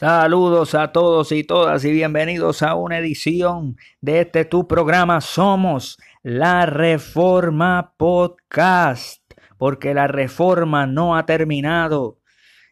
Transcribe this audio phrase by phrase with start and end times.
[0.00, 5.98] Saludos a todos y todas y bienvenidos a una edición de este tu programa Somos
[6.22, 9.22] la Reforma Podcast,
[9.58, 12.18] porque la reforma no ha terminado.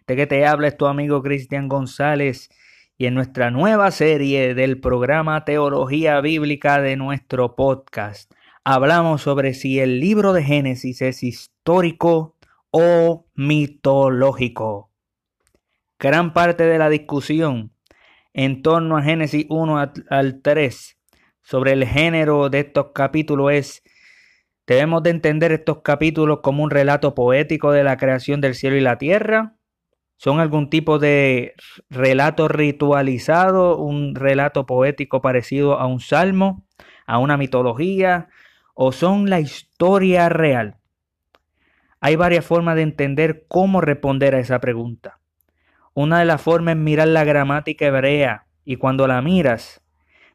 [0.00, 2.50] Este que te habla es tu amigo Cristian González
[2.98, 8.32] y en nuestra nueva serie del programa Teología Bíblica de nuestro podcast
[8.64, 12.34] hablamos sobre si el libro de Génesis es histórico
[12.72, 14.91] o mitológico.
[16.02, 17.70] Gran parte de la discusión
[18.32, 20.98] en torno a Génesis 1 al 3
[21.42, 23.84] sobre el género de estos capítulos es,
[24.66, 28.80] debemos de entender estos capítulos como un relato poético de la creación del cielo y
[28.80, 29.54] la tierra,
[30.16, 31.54] son algún tipo de
[31.88, 36.66] relato ritualizado, un relato poético parecido a un salmo,
[37.06, 38.28] a una mitología,
[38.74, 40.78] o son la historia real.
[42.00, 45.21] Hay varias formas de entender cómo responder a esa pregunta.
[45.94, 49.82] Una de las formas es mirar la gramática hebrea y cuando la miras,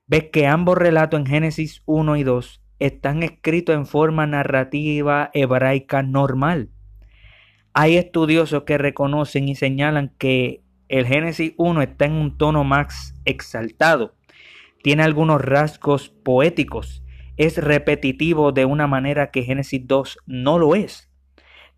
[0.06, 6.04] ves que ambos relatos en Génesis 1 y 2 están escritos en forma narrativa hebraica
[6.04, 6.70] normal.
[7.74, 13.16] Hay estudiosos que reconocen y señalan que el Génesis 1 está en un tono más
[13.26, 14.14] exaltado,
[14.84, 17.04] tiene algunos rasgos poéticos,
[17.36, 21.10] es repetitivo de una manera que Génesis 2 no lo es.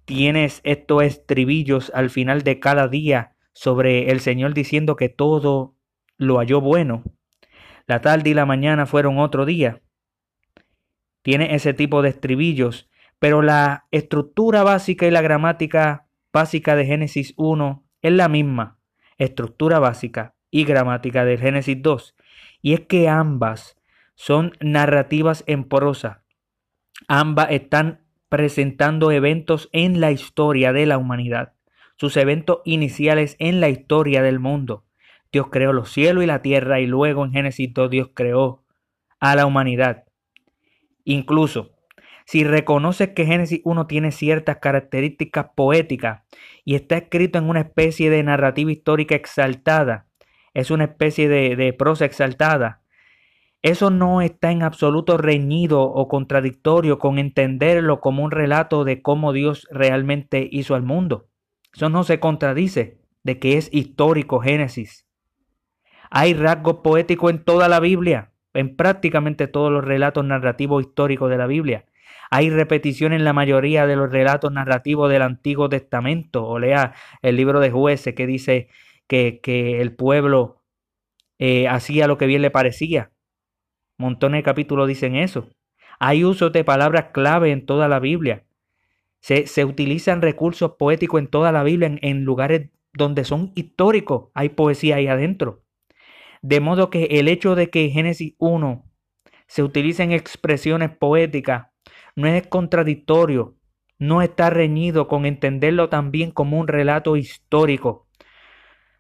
[0.03, 5.76] Tienes estos estribillos al final de cada día sobre el Señor diciendo que todo
[6.16, 7.04] lo halló bueno.
[7.88, 9.82] La tarde y la mañana fueron otro día.
[11.24, 17.34] Tiene ese tipo de estribillos, pero la estructura básica y la gramática básica de Génesis
[17.36, 18.80] 1 es la misma,
[19.18, 22.16] estructura básica y gramática de Génesis 2,
[22.62, 23.75] y es que ambas
[24.16, 26.24] son narrativas en prosa.
[27.09, 31.59] Ambas están presentando eventos en la historia de la humanidad
[32.00, 34.86] sus eventos iniciales en la historia del mundo.
[35.34, 38.64] Dios creó los cielos y la tierra y luego en Génesis 2 Dios creó
[39.20, 40.06] a la humanidad.
[41.04, 41.72] Incluso,
[42.26, 46.22] si reconoces que Génesis 1 tiene ciertas características poéticas
[46.64, 50.08] y está escrito en una especie de narrativa histórica exaltada,
[50.54, 52.81] es una especie de, de prosa exaltada,
[53.62, 59.34] eso no está en absoluto reñido o contradictorio con entenderlo como un relato de cómo
[59.34, 61.28] Dios realmente hizo al mundo.
[61.74, 65.07] Eso no se contradice de que es histórico Génesis.
[66.09, 71.38] Hay rasgos poéticos en toda la Biblia, en prácticamente todos los relatos narrativos históricos de
[71.38, 71.85] la Biblia.
[72.31, 76.46] Hay repetición en la mayoría de los relatos narrativos del Antiguo Testamento.
[76.46, 78.69] O lea el libro de jueces que dice
[79.07, 80.63] que, que el pueblo
[81.40, 83.12] eh, hacía lo que bien le parecía.
[83.97, 85.50] Montones de capítulos dicen eso.
[86.00, 88.46] Hay uso de palabras clave en toda la Biblia.
[89.22, 94.96] Se, utilizan recursos poéticos en toda la Biblia, en, lugares donde son históricos, hay poesía
[94.96, 95.63] ahí adentro.
[96.41, 98.85] De modo que el hecho de que Génesis 1
[99.47, 101.68] se utilicen expresiones poéticas
[102.16, 103.57] no es contradictorio,
[103.97, 108.07] no está reñido con entenderlo también como un relato histórico.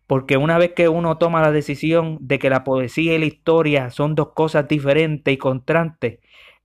[0.05, 3.91] Porque una vez que uno toma la decisión de que la poesía y la historia
[3.91, 6.19] son dos cosas diferentes y contrastantes,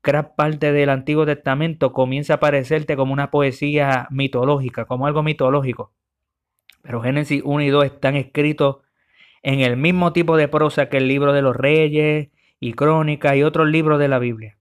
[0.05, 5.95] gran parte del Antiguo Testamento comienza a parecerte como una poesía mitológica, como algo mitológico.
[6.83, 8.77] Pero Génesis 1 y 2 están escritos
[9.43, 12.29] en el mismo tipo de prosa que el libro de los reyes
[12.61, 14.59] y crónicas y otros libros de la Biblia.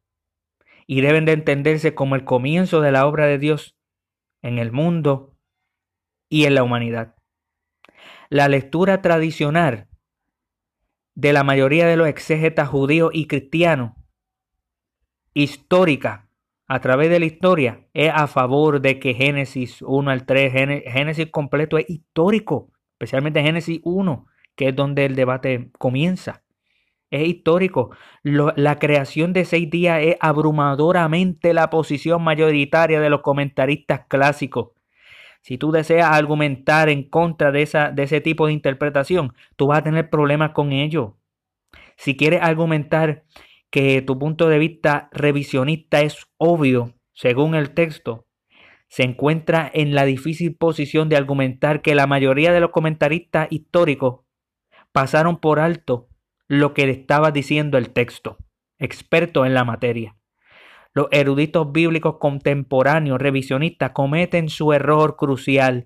[0.88, 3.78] Y deben de entenderse como el comienzo de la obra de Dios
[4.42, 5.36] en el mundo
[6.30, 7.16] y en la humanidad.
[8.30, 9.90] La lectura tradicional
[11.16, 14.03] de la mayoría de los exégetas judíos y cristianos
[15.34, 16.28] histórica
[16.68, 20.54] a través de la historia es a favor de que Génesis 1 al 3,
[20.92, 24.26] Génesis completo es histórico, especialmente Génesis 1,
[24.56, 26.44] que es donde el debate comienza.
[27.12, 27.92] Es histórico.
[28.24, 34.70] la creación de seis días es abrumadoramente la posición mayoritaria de los comentaristas clásicos.
[35.42, 39.80] Si tú deseas argumentar en contra de, esa, de ese tipo de interpretación, tú vas
[39.80, 41.18] a tener problemas con ello.
[41.98, 43.26] Si quieres argumentar
[43.74, 48.28] que tu punto de vista revisionista es obvio, según el texto,
[48.88, 54.20] se encuentra en la difícil posición de argumentar que la mayoría de los comentaristas históricos
[54.92, 56.08] pasaron por alto
[56.48, 58.38] lo que le estaba diciendo el texto,
[58.78, 60.18] expertos en la materia.
[60.94, 65.86] Los eruditos bíblicos contemporáneos revisionistas cometen su error crucial,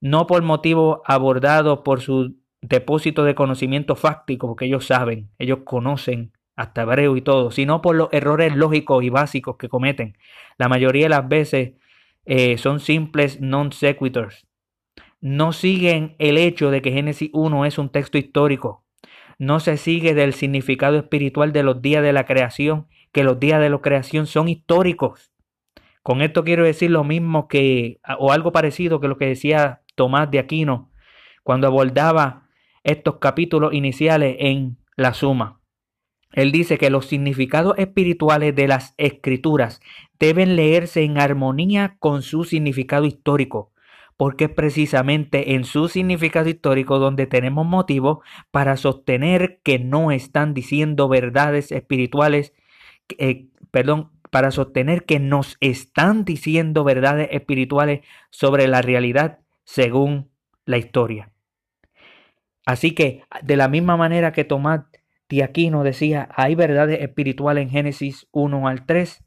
[0.00, 6.32] no por motivo abordado por su depósito de conocimiento fáctico, porque ellos saben, ellos conocen
[6.56, 10.16] hasta hebreo y todo, sino por los errores lógicos y básicos que cometen.
[10.58, 11.74] La mayoría de las veces
[12.24, 14.46] eh, son simples non sequiturs.
[15.20, 18.84] no siguen el hecho de que Génesis 1 es un texto histórico.
[19.38, 23.60] No se sigue del significado espiritual de los días de la creación, que los días
[23.60, 25.32] de la creación son históricos.
[26.02, 30.30] Con esto quiero decir lo mismo que, o algo parecido que lo que decía Tomás
[30.30, 30.90] de Aquino
[31.42, 32.48] cuando abordaba
[32.82, 35.60] estos capítulos iniciales en la suma.
[36.36, 39.80] Él dice que los significados espirituales de las escrituras
[40.20, 43.72] deben leerse en armonía con su significado histórico,
[44.18, 50.52] porque es precisamente en su significado histórico donde tenemos motivo para sostener que no están
[50.52, 52.52] diciendo verdades espirituales,
[53.16, 60.28] eh, perdón, para sostener que nos están diciendo verdades espirituales sobre la realidad según
[60.66, 61.30] la historia.
[62.66, 64.82] Así que, de la misma manera que Tomás
[65.28, 69.24] de Aquino decía, hay verdades espirituales en Génesis 1 al 3,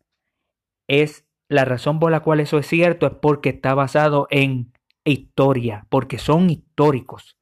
[0.88, 4.72] es la razón por la cual eso es cierto, es porque está basado en
[5.04, 7.38] historia, porque son históricos.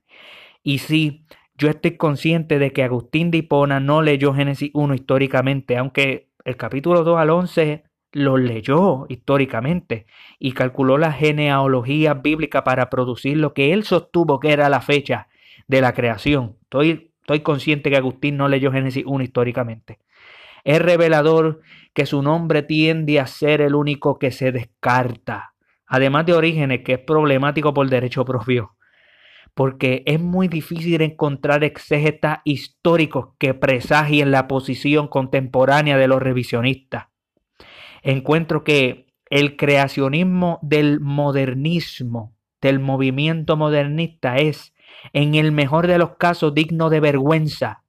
[0.63, 1.25] Y sí,
[1.56, 6.56] yo estoy consciente de que Agustín de Hipona no leyó Génesis 1 históricamente, aunque el
[6.56, 7.83] capítulo 2 al 11
[8.13, 10.06] lo leyó históricamente
[10.39, 15.27] y calculó la genealogía bíblica para producir lo que él sostuvo que era la fecha
[15.68, 16.57] de la creación.
[16.63, 20.00] Estoy, estoy consciente que Agustín no leyó Génesis 1 históricamente.
[20.63, 21.62] Es revelador
[21.94, 25.53] que su nombre tiende a ser el único que se descarta
[25.88, 28.75] además de Orígenes, que es problemático por derecho propio,
[29.53, 37.06] porque es muy difícil encontrar exégetas históricos que presagien la posición contemporánea de los revisionistas.
[38.03, 44.74] Encuentro que el creacionismo del modernismo, del movimiento modernista, es,
[45.13, 47.84] en el mejor de los casos, digno de vergüenza.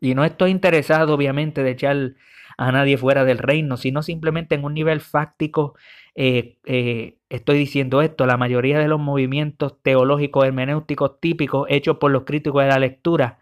[0.00, 2.14] Y no estoy interesado, obviamente, de echar
[2.58, 5.74] a nadie fuera del reino, sino simplemente en un nivel fáctico
[6.14, 12.10] eh, eh, estoy diciendo esto, la mayoría de los movimientos teológicos hermenéuticos típicos hechos por
[12.10, 13.38] los críticos de la lectura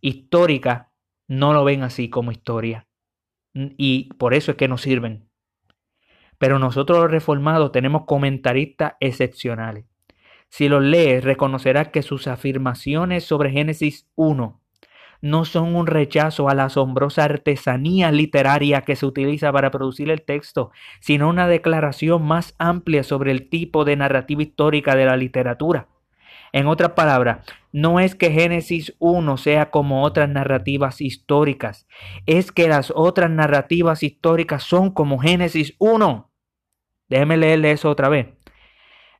[0.00, 0.90] histórica
[1.28, 2.86] no lo ven así como historia.
[3.54, 5.28] Y por eso es que nos sirven.
[6.38, 9.86] Pero nosotros los reformados tenemos comentaristas excepcionales.
[10.48, 14.60] Si los lees, reconocerás que sus afirmaciones sobre Génesis 1
[15.20, 20.22] no son un rechazo a la asombrosa artesanía literaria que se utiliza para producir el
[20.22, 20.70] texto,
[21.00, 25.88] sino una declaración más amplia sobre el tipo de narrativa histórica de la literatura.
[26.52, 31.86] En otras palabras, no es que Génesis 1 sea como otras narrativas históricas,
[32.24, 36.30] es que las otras narrativas históricas son como Génesis 1.
[37.08, 38.28] Déjeme leerle eso otra vez.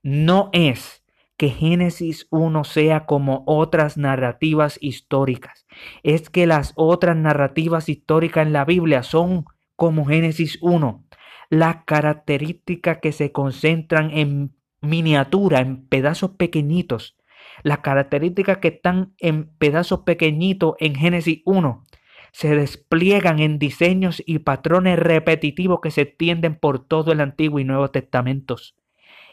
[0.03, 1.05] No es
[1.37, 5.67] que Génesis 1 sea como otras narrativas históricas.
[6.03, 9.45] Es que las otras narrativas históricas en la Biblia son
[9.77, 11.05] como Génesis 1.
[11.51, 17.17] Las características que se concentran en miniatura, en pedazos pequeñitos.
[17.63, 21.85] Las características que están en pedazos pequeñitos en Génesis 1
[22.33, 27.65] se despliegan en diseños y patrones repetitivos que se extienden por todo el Antiguo y
[27.65, 28.77] Nuevo Testamentos.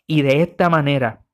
[0.07, 1.25] Y de esta manera,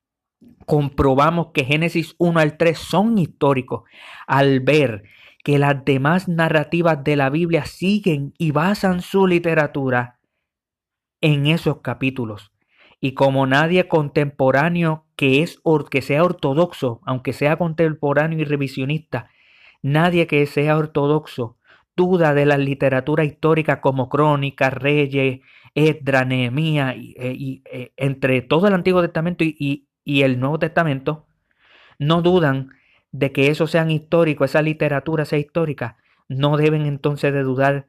[0.65, 3.83] comprobamos que Génesis 1 al 3 son históricos
[4.27, 5.03] al ver
[5.43, 10.19] que las demás narrativas de la Biblia siguen y basan su literatura
[11.21, 12.51] en esos capítulos.
[13.01, 19.29] Y como nadie contemporáneo que es que sea ortodoxo, aunque sea contemporáneo y revisionista,
[19.81, 21.57] nadie que sea ortodoxo
[21.95, 25.41] duda de la literatura histórica como Crónica, Reyes,
[25.75, 31.27] Esdra, Nehemías, y, eh, eh, entre todo el Antiguo Testamento y, y el Nuevo Testamento
[31.99, 32.71] no dudan
[33.11, 35.97] de que eso sean histórico, esa literatura sea histórica,
[36.27, 37.87] no deben entonces de dudar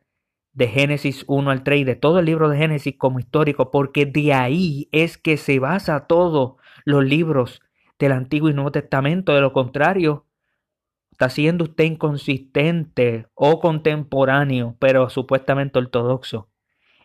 [0.52, 4.04] de Génesis 1 al 3 y de todo el libro de Génesis como histórico, porque
[4.04, 7.62] de ahí es que se basa todos los libros
[7.98, 9.34] del Antiguo y Nuevo Testamento.
[9.34, 10.26] De lo contrario,
[11.12, 16.50] está siendo usted inconsistente o contemporáneo, pero supuestamente ortodoxo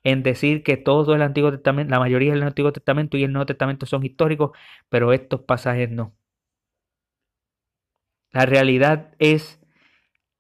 [0.06, 3.48] en decir que todo el Antiguo Testamento, la mayoría del Antiguo Testamento y el Nuevo
[3.48, 4.52] Testamento son históricos,
[4.88, 6.16] pero estos pasajes no.
[8.32, 9.60] La realidad es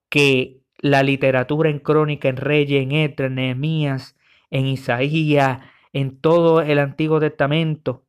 [0.10, 4.16] que la literatura en Crónica, en Reyes, en Etra, en Nehemías,
[4.52, 5.62] en Isaías,
[5.94, 8.06] en todo el Antiguo Testamento,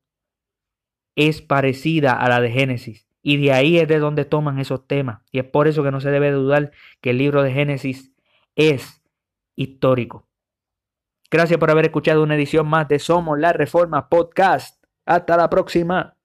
[1.16, 3.08] es parecida a la de Génesis.
[3.22, 5.22] Y de ahí es de donde toman esos temas.
[5.32, 8.12] Y es por eso que no se debe dudar que el libro de Génesis
[8.56, 9.02] es
[9.56, 10.25] histórico.
[11.30, 14.82] Gracias por haber escuchado una edición más de Somos la Reforma Podcast.
[15.04, 16.15] Hasta la próxima.